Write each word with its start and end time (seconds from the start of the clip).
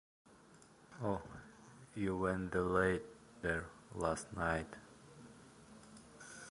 Oh, 1.03 1.21
you 1.93 2.17
went 2.17 2.53
to 2.53 2.57
the 2.57 2.63
larder 2.63 3.65
last 3.93 4.35
night? 4.35 4.65